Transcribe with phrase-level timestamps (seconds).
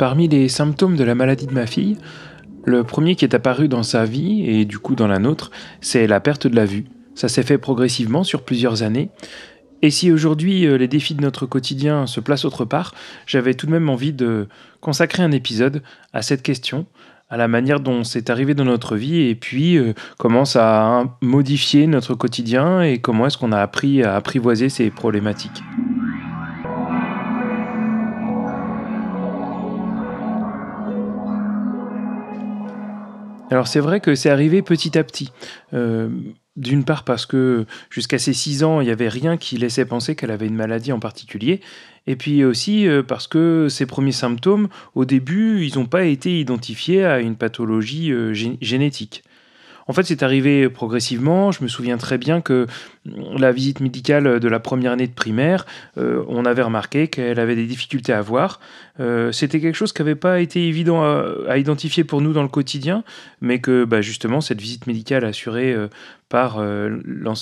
[0.00, 1.98] Parmi les symptômes de la maladie de ma fille,
[2.64, 5.50] le premier qui est apparu dans sa vie et du coup dans la nôtre,
[5.82, 6.86] c'est la perte de la vue.
[7.14, 9.10] Ça s'est fait progressivement sur plusieurs années.
[9.82, 12.94] Et si aujourd'hui euh, les défis de notre quotidien se placent autre part,
[13.26, 14.48] j'avais tout de même envie de
[14.80, 15.82] consacrer un épisode
[16.14, 16.86] à cette question,
[17.28, 21.18] à la manière dont c'est arrivé dans notre vie et puis euh, comment ça a
[21.20, 25.62] modifié notre quotidien et comment est-ce qu'on a appris à apprivoiser ces problématiques.
[33.50, 35.32] Alors c'est vrai que c'est arrivé petit à petit.
[35.74, 36.08] Euh,
[36.56, 40.14] d'une part parce que jusqu'à ses 6 ans, il n'y avait rien qui laissait penser
[40.14, 41.60] qu'elle avait une maladie en particulier.
[42.06, 46.38] Et puis aussi euh, parce que ses premiers symptômes, au début, ils n'ont pas été
[46.38, 49.22] identifiés à une pathologie euh, génétique.
[49.90, 51.50] En fait, c'est arrivé progressivement.
[51.50, 52.68] Je me souviens très bien que
[53.04, 55.66] la visite médicale de la première année de primaire,
[55.98, 58.60] euh, on avait remarqué qu'elle avait des difficultés à voir.
[59.00, 62.48] Euh, c'était quelque chose qui n'avait pas été évident à, identifier pour nous dans le
[62.48, 63.02] quotidien,
[63.40, 65.88] mais que bah, justement cette visite médicale assurée euh,
[66.28, 66.64] par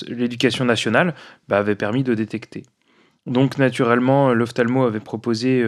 [0.08, 1.14] l'éducation nationale
[1.48, 2.62] bah, avait permis de détecter.
[3.26, 5.62] Donc naturellement, l'ophtalmo avait proposé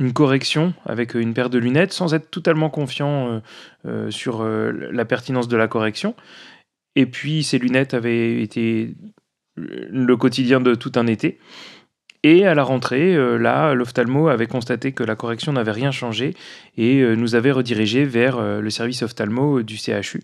[0.00, 3.40] une correction avec euh, une paire de lunettes sans être totalement confiant euh,
[3.86, 6.16] euh, sur la pertinence de la correction.
[6.96, 8.94] Et puis ces lunettes avaient été
[9.56, 11.38] le quotidien de tout un été.
[12.22, 16.34] Et à la rentrée, là, l'ophtalmo avait constaté que la correction n'avait rien changé
[16.76, 20.22] et nous avait redirigé vers le service ophtalmo du CHU,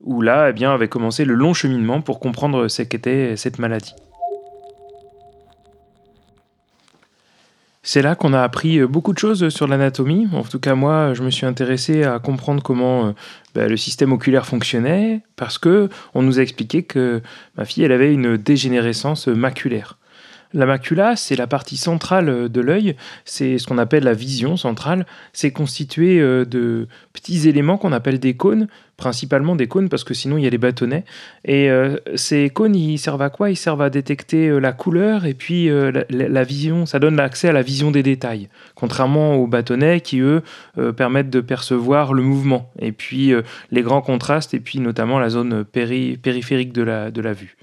[0.00, 3.94] où là, eh avait commencé le long cheminement pour comprendre ce qu'était cette maladie.
[7.84, 10.28] C'est là qu'on a appris euh, beaucoup de choses sur l'anatomie.
[10.32, 13.12] En tout cas, moi, je me suis intéressé à comprendre comment euh,
[13.56, 17.22] bah, le système oculaire fonctionnait, parce que on nous a expliqué que
[17.56, 19.98] ma fille, elle avait une dégénérescence maculaire.
[20.54, 25.06] La macula, c'est la partie centrale de l'œil, c'est ce qu'on appelle la vision centrale.
[25.32, 28.66] C'est constitué euh, de petits éléments qu'on appelle des cônes,
[28.98, 31.04] principalement des cônes parce que sinon il y a les bâtonnets.
[31.46, 33.50] Et euh, ces cônes, ils servent à quoi?
[33.50, 35.70] Ils servent à détecter euh, la couleur et puis
[36.10, 40.42] la, vision, ça donne l'accès à la vision des détails, contrairement aux bâtonnets qui, eux,
[40.96, 43.32] permettent de percevoir le mouvement et puis
[43.70, 47.56] les grands contrastes et puis notamment la zone périphérique de la vue.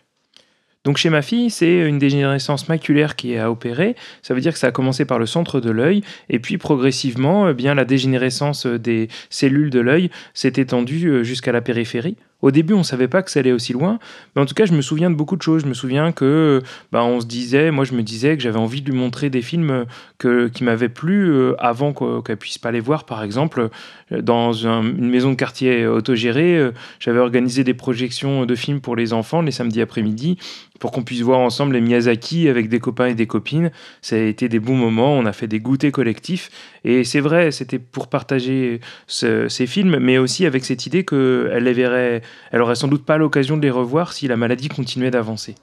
[0.85, 3.95] Donc chez ma fille, c'est une dégénérescence maculaire qui est à opérer.
[4.21, 7.49] Ça veut dire que ça a commencé par le centre de l'œil et puis progressivement,
[7.49, 12.15] eh bien la dégénérescence des cellules de l'œil s'est étendue euh, jusqu'à la périphérie.
[12.41, 13.99] Au début, on ne savait pas que ça allait aussi loin,
[14.35, 15.63] mais en tout cas, je me souviens de beaucoup de choses.
[15.63, 16.61] Je me souviens que,
[16.91, 19.41] bah, on se disait, moi, je me disais que j'avais envie de lui montrer des
[19.41, 19.85] films
[20.17, 23.05] que, qui m'avaient plu euh, avant qu'elle puisse pas les voir.
[23.05, 23.69] Par exemple,
[24.11, 28.95] euh, dans une maison de quartier autogérée, euh, j'avais organisé des projections de films pour
[28.95, 30.37] les enfants les samedis après-midi
[30.79, 33.71] pour qu'on puisse voir ensemble les Miyazaki avec des copains et des copines.
[34.01, 35.13] Ça a été des bons moments.
[35.13, 36.49] On a fait des goûters collectifs.
[36.83, 41.73] Et c'est vrai, c'était pour partager ces films, mais aussi avec cette idée qu'elle les
[41.73, 45.55] verrait elle aurait sans doute pas l'occasion de les revoir si la maladie continuait d'avancer.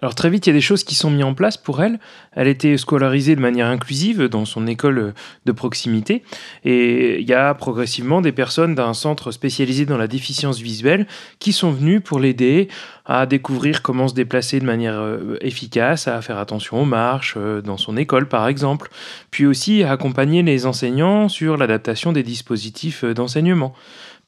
[0.00, 1.98] Alors très vite, il y a des choses qui sont mises en place pour elle.
[2.32, 5.12] Elle était scolarisée de manière inclusive dans son école
[5.44, 6.22] de proximité.
[6.64, 11.08] Et il y a progressivement des personnes d'un centre spécialisé dans la déficience visuelle
[11.40, 12.68] qui sont venues pour l'aider
[13.06, 17.62] à découvrir comment se déplacer de manière euh, efficace, à faire attention aux marches euh,
[17.62, 18.90] dans son école par exemple,
[19.30, 23.74] puis aussi à accompagner les enseignants sur l'adaptation des dispositifs euh, d'enseignement.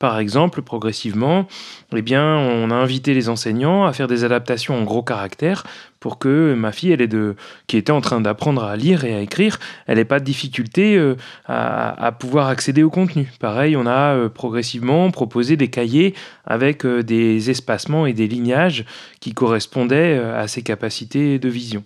[0.01, 1.47] Par exemple, progressivement,
[1.95, 5.65] eh bien, on a invité les enseignants à faire des adaptations en gros caractères
[6.01, 7.37] pour que ma fille, elle est de,
[7.67, 10.97] qui était en train d'apprendre à lire et à écrire, elle n'ait pas de difficulté
[10.97, 13.31] euh, à, pouvoir accéder au contenu.
[13.41, 16.15] Pareil, on a euh, progressivement proposé des cahiers
[16.47, 18.87] avec euh, des espacements et des lignages
[19.21, 21.85] qui correspondaient à ses capacités de vision.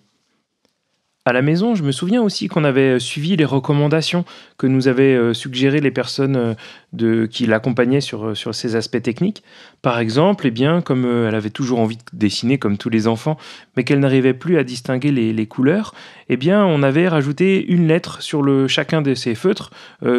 [1.27, 4.27] À la maison, je me souviens aussi qu'on avait euh, suivi les recommandations
[4.59, 6.55] que nous avaient euh, suggérées les personnes
[7.01, 9.43] euh, qui l'accompagnaient sur, ces aspects techniques.
[9.81, 13.39] Par exemple, eh bien, comme elle avait toujours envie de dessiner comme tous les enfants,
[13.75, 15.95] mais qu'elle n'arrivait plus à distinguer les, couleurs,
[16.29, 19.71] eh bien, on avait rajouté une lettre sur le, chacun de ces feutres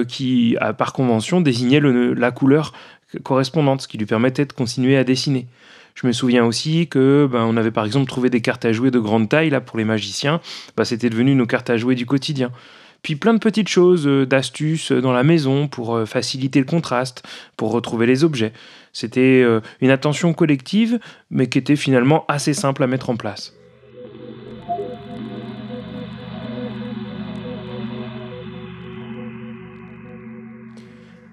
[0.08, 2.74] qui, par convention, désignait la couleur
[3.24, 5.48] correspondante, ce qui lui permettait de continuer à dessiner.
[5.96, 8.92] Je me souviens aussi que ben, on avait par exemple trouvé des cartes à jouer
[8.92, 10.42] de grande taille là pour les magiciens.
[10.78, 12.52] Ben, c'était devenu nos cartes à jouer du quotidien.
[13.02, 17.24] puis plein de petites choses, d'astuces dans la maison pour faciliter le contraste,
[17.56, 18.52] pour retrouver les objets.
[18.94, 19.46] C'était
[19.82, 21.00] une attention collective,
[21.30, 23.54] mais qui était finalement assez simple à mettre en place.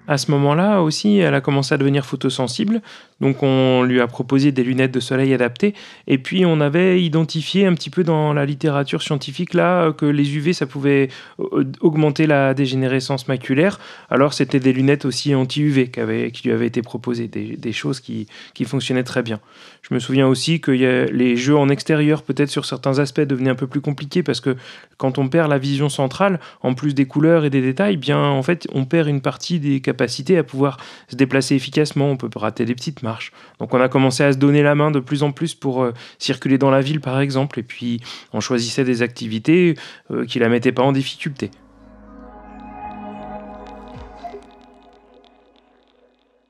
[0.05, 2.81] À ce moment-là aussi, elle a commencé à devenir photosensible,
[3.21, 5.73] donc on lui a proposé des lunettes de soleil adaptées,
[6.07, 10.35] et puis on avait identifié un petit peu dans la littérature scientifique là que les
[10.35, 11.07] UV ça pouvait
[11.39, 13.79] euh, augmenter la dégénérescence maculaire,
[14.09, 16.01] alors c'était des lunettes aussi anti-UV qui,
[16.43, 19.39] lui avaient été proposées, des, choses qui, qui, fonctionnaient très bien.
[19.83, 23.55] Je me souviens aussi que les jeux en extérieur peut-être sur certains aspects devenaient un
[23.55, 24.57] peu plus compliqués parce que
[24.97, 28.43] quand on perd la vision centrale, en plus des couleurs et des détails, bien en
[28.43, 32.65] fait on perd une partie des capacité à pouvoir se déplacer efficacement, on peut rater
[32.65, 33.31] des petites marches.
[33.59, 35.93] Donc on a commencé à se donner la main de plus en plus pour euh,
[36.17, 38.01] circuler dans la ville par exemple, et puis
[38.33, 39.75] on choisissait des activités
[40.11, 41.51] euh, qui la mettaient pas en difficulté.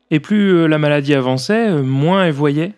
[0.09, 2.73] Et plus euh, la maladie avançait, moins elle voyait,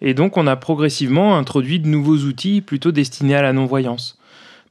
[0.00, 4.18] et donc on a progressivement introduit de nouveaux outils plutôt destinés à la non-voyance.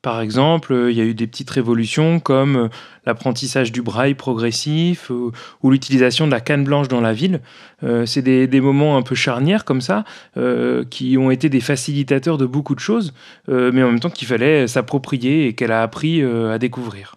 [0.06, 2.68] Par exemple, euh, il y a eu des petites révolutions comme euh,
[3.08, 5.32] l'apprentissage du braille progressif ou,
[5.68, 7.42] l'utilisation de la canne blanche dans la ville.
[7.82, 10.04] Euh, c'est des, moments un peu charnières comme ça
[10.92, 13.14] qui ont été des facilitateurs de beaucoup de choses,
[13.48, 17.16] mais en même temps qu'il fallait s'approprier et qu'elle a appris à découvrir.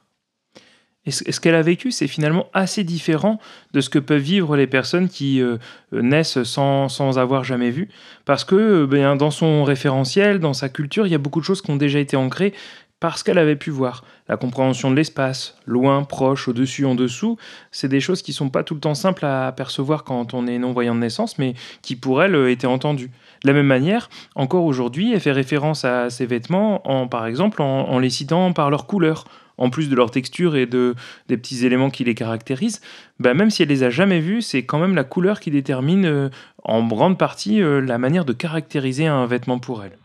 [1.09, 3.41] Et ce qu'elle a vécu, c'est finalement assez différent
[3.73, 5.57] de ce que peuvent vivre les personnes qui euh,
[5.91, 7.89] naissent sans, sans, avoir jamais vu.
[8.27, 11.47] Parce que euh, ben, dans son référentiel, dans sa culture, il y a beaucoup de
[11.47, 12.53] choses qui ont déjà été ancrées
[13.01, 14.05] parce qu'elle avait pu voir.
[14.29, 17.39] La compréhension de l'espace, loin, proche, au-dessus, en dessous,
[17.71, 20.59] c'est des choses qui sont pas tout le temps simples à percevoir quand on est
[20.59, 23.11] non-voyant de naissance, mais qui pour elle euh, étaient entendues.
[23.45, 27.63] De la même manière, encore aujourd'hui, elle fait référence à ses vêtements, en, par exemple,
[27.63, 29.25] en, en les citant par leur couleur
[29.59, 30.95] en plus de leur texture et de,
[31.29, 32.81] des petits éléments qui les caractérisent,
[33.21, 36.07] bah même si elle les a jamais vus, c'est quand même la couleur qui détermine
[36.07, 36.29] euh,
[36.65, 39.99] en grande partie euh, la manière de caractériser un vêtement pour elle.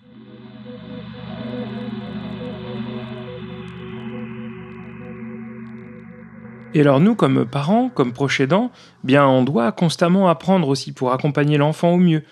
[6.75, 8.71] Et alors nous, comme parents, comme proches aidants,
[9.03, 12.23] bien on doit constamment apprendre aussi pour accompagner l'enfant au mieux.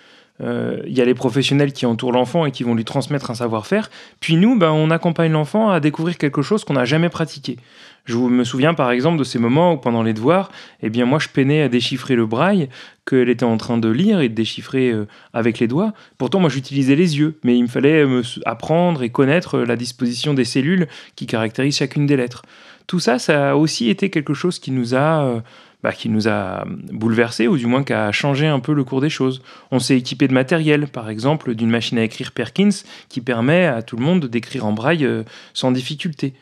[0.42, 3.34] Euh, il y a les professionnels qui entourent l'enfant et qui vont lui transmettre un
[3.34, 3.90] savoir-faire.
[4.20, 7.56] Puis nous, ben, on accompagne l'enfant à découvrir quelque chose qu'on n'a jamais pratiqué.
[8.04, 10.50] Je me souviens par exemple de ces moments où pendant les devoirs,
[10.82, 12.68] eh bien moi je peinais à déchiffrer le braille
[13.06, 15.92] qu'elle était en train de lire et de déchiffrer euh, avec les doigts.
[16.18, 20.34] Pourtant moi j'utilisais les yeux, mais il me fallait me apprendre et connaître la disposition
[20.34, 22.42] des cellules qui caractérisent chacune des lettres.
[22.88, 25.40] Tout ça, ça a aussi été quelque chose qui nous a euh,
[25.82, 29.00] bah, qui nous a bouleversés, ou du moins qui a changé un peu le cours
[29.00, 29.42] des choses.
[29.70, 32.70] On s'est équipé de matériel, par exemple d'une machine à écrire Perkins,
[33.08, 35.24] qui permet à tout le monde d'écrire en braille euh,
[35.54, 36.34] sans difficulté.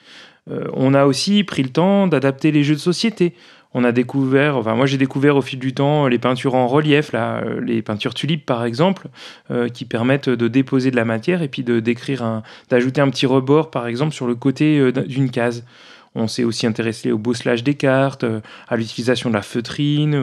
[0.51, 3.35] Euh, on a aussi pris le temps d'adapter les jeux de société.
[3.73, 7.13] On a découvert, enfin moi j'ai découvert au fil du temps les peintures en relief,
[7.15, 9.07] euh, les peintures tulipes par exemple,
[9.73, 13.71] qui permettent de déposer de la matière et puis de d'écrire d'ajouter un petit rebord
[13.71, 15.65] par exemple sur le côté d'une case.
[16.17, 20.17] On s'est aussi intéressé au bosselage des cartes, euh, à l'utilisation de la feutrine,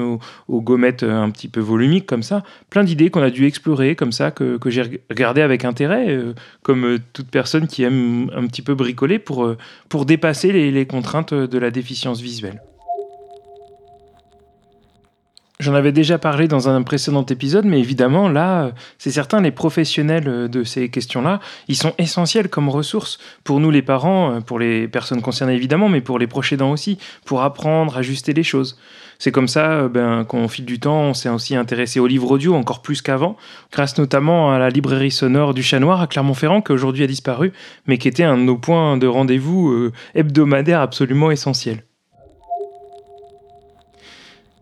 [0.50, 2.44] aux, gommettes euh, un petit peu volumiques comme ça.
[2.70, 6.98] Plein d'idées qu'on a dû explorer comme ça, que, j'ai regardé avec intérêt, euh, comme
[7.14, 9.56] toute personne qui aime un petit peu bricoler pour,
[9.88, 12.62] pour dépasser les contraintes de la déficience visuelle.
[15.68, 20.24] J'en avais déjà parlé dans un précédent épisode, mais évidemment, là, c'est certain, les professionnels
[20.30, 24.60] euh, de ces questions-là, ils sont essentiels comme ressources pour nous les parents, euh, pour
[24.60, 28.80] les personnes concernées évidemment, mais pour les proches aidants aussi, pour apprendre, ajuster les choses.
[29.20, 32.32] C'est comme ça euh, ben, qu'au fil du temps, on s'est aussi intéressé aux livres
[32.32, 33.36] audio encore plus qu'avant,
[33.74, 37.52] grâce notamment à la librairie sonore du Chat Noir à Clermont-Ferrand, qui aujourd'hui a disparu,
[37.88, 41.84] mais qui était un de nos points de rendez-vous hebdomadaires absolument essentiels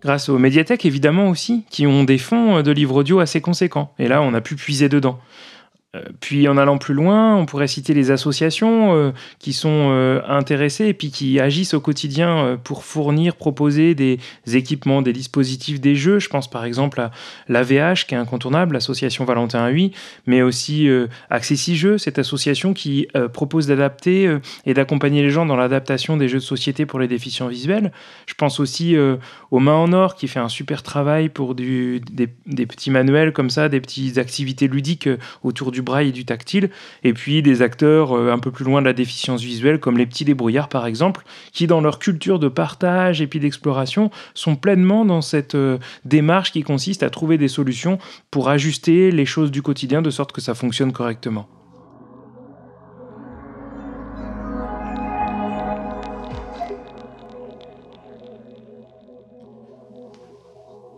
[0.02, 3.94] grâce aux médiathèques évidemment aussi, qui ont des fonds de livres audio assez conséquents.
[4.00, 5.20] Et là, on a pu puiser dedans.
[5.96, 10.22] Euh, puis en allant plus loin, on pourrait citer les associations euh, qui sont euh,
[10.28, 14.20] intéressées et puis qui agissent au quotidien pour fournir, proposer des
[14.54, 16.20] équipements, des dispositifs, des jeux.
[16.20, 17.12] Je pense par exemple à
[17.48, 19.94] l'AVH qui est incontournable, l'association Valentin 8,
[20.28, 20.88] mais aussi
[21.76, 26.44] Jeux, cette association qui propose d'adapter et d'accompagner les gens dans l'adaptation des jeux de
[26.44, 27.92] société pour les déficients visuels.
[28.26, 28.96] Je pense aussi
[29.52, 32.02] aux Mains en Or qui fait un super travail pour des,
[32.46, 35.10] des, petits manuels comme ça, des petites activités ludiques
[35.44, 36.70] autour du braille et du tactile,
[37.04, 40.06] et puis des acteurs euh, un peu plus loin de la déficience visuelle, comme les
[40.06, 41.24] petits débrouillards par exemple,
[41.54, 46.52] qui dans leur culture de partage et puis d'exploration sont pleinement dans cette euh, démarche
[46.52, 47.98] qui consiste à trouver des solutions
[48.32, 51.48] pour ajuster les choses du quotidien de sorte que ça fonctionne correctement.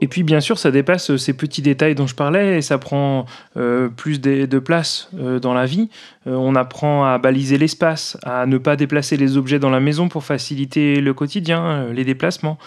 [0.02, 3.26] Et puis bien sûr, ça dépasse ces petits détails dont je parlais et ça prend
[3.58, 5.90] euh, plus de, place euh, dans la vie.
[6.28, 10.08] Euh, on apprend à baliser l'espace, à ne pas déplacer les objets dans la maison
[10.08, 12.58] pour faciliter le quotidien, les déplacements.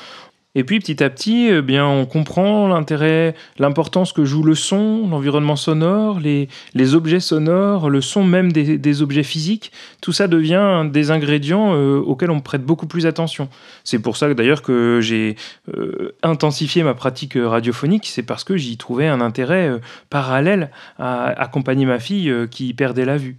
[0.57, 5.07] Et puis petit à petit, eh bien, on comprend l'intérêt, l'importance que joue le son,
[5.09, 6.49] l'environnement sonore, les,
[6.95, 9.71] objets sonores, le son même des, objets physiques.
[10.03, 13.49] Tout ça devient des ingrédients euh, auxquels on prête beaucoup plus attention.
[13.85, 15.37] C'est pour ça d'ailleurs que j'ai
[15.73, 19.79] euh, intensifié ma pratique radiophonique, c'est parce que j'y trouvais un intérêt euh,
[20.09, 23.39] parallèle à accompagner ma fille qui perdait la vue.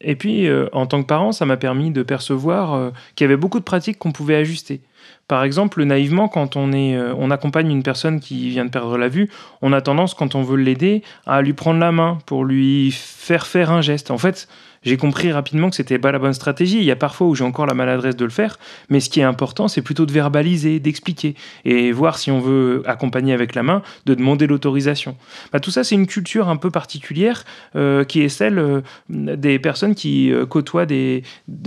[0.00, 3.60] Et puis, en tant que parent, ça m'a permis de percevoir qu'il y avait beaucoup
[3.60, 4.80] de pratiques qu'on pouvait ajuster.
[5.28, 8.98] Par exemple, naïvement, quand on, est, euh, on accompagne une personne qui vient de perdre
[8.98, 9.30] la vue,
[9.62, 13.46] on a tendance, quand on veut l'aider, à lui prendre la main pour lui faire
[13.46, 14.10] faire un geste.
[14.10, 14.48] En fait,
[14.82, 16.78] j'ai compris rapidement que c'était pas la bonne stratégie.
[16.78, 18.58] Il y a parfois où j'ai encore la maladresse de le faire,
[18.88, 21.34] mais ce qui est important, c'est plutôt de verbaliser, d'expliquer
[21.64, 25.16] et voir si on veut accompagner avec la main, de demander l'autorisation.
[25.52, 27.44] Bah, tout ça, c'est une culture un peu particulière
[27.76, 31.22] euh, qui est celle euh, des personnes qui euh, côtoient des,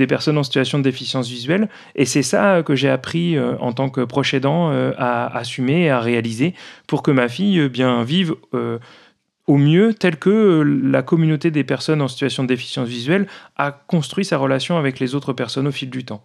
[0.08, 4.02] personnes en situation de déficience visuelle, et c'est ça que j'ai appris en tant que
[4.02, 6.54] proche aidant à assumer et à réaliser
[6.86, 8.36] pour que ma fille bien vive
[9.48, 13.72] au mieux tel que euh, la communauté des personnes en situation de déficience visuelle a
[13.72, 16.24] construit sa relation avec les autres personnes au fil du temps.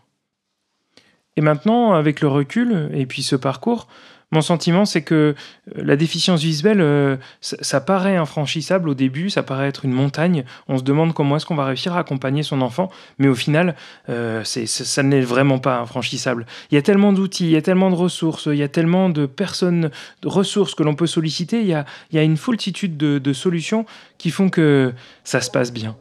[1.36, 3.88] Et maintenant, avec le recul et puis ce parcours,
[4.32, 5.34] mon sentiment, c'est que euh,
[5.74, 10.44] la déficience visuelle, euh, ça, paraît infranchissable au début, ça paraît être une montagne.
[10.68, 13.74] On se demande comment est-ce qu'on va réussir à accompagner son enfant, mais au final,
[14.08, 16.46] euh, ça n'est vraiment pas infranchissable.
[16.70, 19.08] Il y a tellement d'outils, il y a tellement de ressources, il y a tellement
[19.08, 19.90] de personnes,
[20.22, 21.60] de ressources que l'on peut solliciter.
[21.60, 23.84] Il y, a, une foultitude de, de solutions
[24.18, 24.92] qui font que
[25.24, 25.96] ça se passe bien.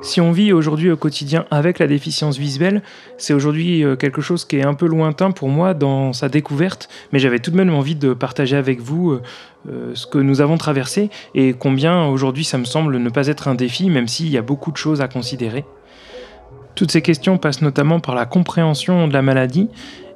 [0.00, 2.82] Si on vit aujourd'hui au quotidien avec la déficience visuelle,
[3.16, 6.88] c'est aujourd'hui euh, quelque chose qui est un peu lointain pour moi dans sa découverte,
[7.12, 9.22] mais j'avais tout de même envie de partager avec vous euh,
[9.68, 13.48] euh, ce que nous avons traversé et combien aujourd'hui ça me semble ne pas être
[13.48, 15.64] un défi, même s'il y a beaucoup de choses à considérer.
[16.76, 19.68] Toutes ces questions passent notamment par la compréhension de la maladie,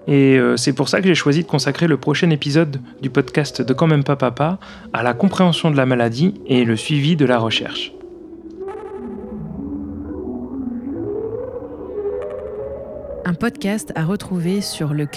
[0.07, 3.73] et c'est pour ça que j'ai choisi de consacrer le prochain épisode du podcast de
[3.73, 4.59] Quand même pas papa
[4.93, 7.93] à la compréhension de la maladie et le suivi de la recherche.
[13.33, 15.09] Un podcast à retrouver sur le.